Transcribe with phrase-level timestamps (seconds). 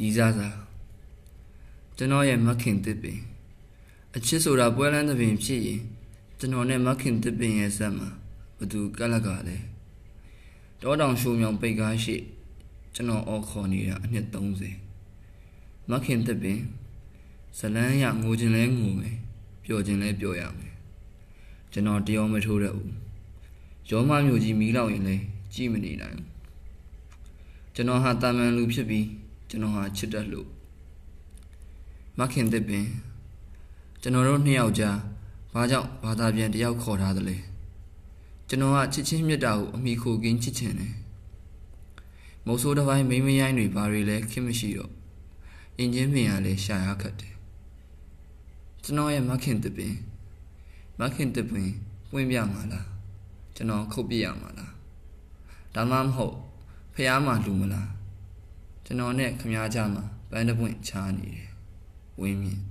[0.00, 0.56] ရည်စားစား
[1.96, 3.18] ကျွန်တော်ရဲ့မခင်တစ်ပင်
[4.16, 5.80] အချစ်ဆိုတာပွဲလန်းသပင်ဖြစ်ရင်
[6.38, 8.08] ကျွန်တော်နဲ့မခင်တစ်ပင်ရဲ့ဆက်မှာ
[8.58, 9.56] ဘသူကလကလဲ
[10.80, 12.16] တောတောင်ရှုံမြောင်ပိတ်ကားရှိ
[12.94, 14.26] ကျွန်တော်အော်ခေါ်နေတာအနှစ်
[15.04, 16.58] 30မခင်တစ်ပင်
[17.58, 19.16] ဇလန်းရငိုခြင်းလဲငိုမယ်
[19.64, 20.74] ပျော်ခြင်းလဲပျော်ရမယ်
[21.72, 22.94] ကျွန်တော်တယောမထိုးရဘူး
[23.90, 25.16] ရောမမျိုးကြီးမီးလောက်ရင်လဲ
[25.54, 26.28] ကြည့်မနေနိုင်ဘူး
[27.74, 29.06] ကျွန်တော်ဟာတာမန်လူဖြစ်ပြီး
[29.56, 30.48] ကျွန်တော်ဟာချစ်တတ်လို့
[32.18, 32.86] မခင်တစ်ပင်
[34.02, 34.96] ကျွန်တော်တို့နှစ်ယောက်ကြား
[35.54, 37.36] ဘာကြောင့်ဘာသာပြန်တယောက်ခေါ်ထားသလဲ
[38.48, 40.94] ကျွန်တော်ကချစ်ချင်းမြတ်တာကိုအမိခိုကင်းချစ်ချင်တယ်
[42.46, 44.92] မုတ်ဆိုးတစ်ပိုင်းမိမရိုင်းတွေဘာတွေလဲခင်မရှိတော့
[45.78, 47.34] အင်ဂျင်ပင်ကလည်းရှာရခတ်တယ်
[48.82, 49.94] ကျွန်တော်ရဲ့မခင်တစ်ပင်
[51.00, 51.70] မခင်တစ်ပင်
[52.10, 52.86] ပွင့်ပြမှာလား
[53.56, 54.72] ကျွန်တော်ခုတ်ပြရမှာလား
[55.74, 56.36] ဒါမှမဟုတ်
[56.94, 57.95] ဖះမှာလူမလား
[58.88, 61.48] ကျွန်တော်နဲ့ခမားကြမှာပန်းတပွင့်ချားနေတယ်
[62.20, 62.62] ဝင်းမြင့်